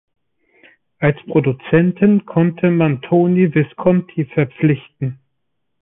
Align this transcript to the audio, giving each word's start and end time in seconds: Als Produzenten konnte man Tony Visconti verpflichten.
Als 0.97 1.15
Produzenten 1.27 2.25
konnte 2.25 2.71
man 2.71 3.03
Tony 3.03 3.53
Visconti 3.53 4.25
verpflichten. 4.25 5.19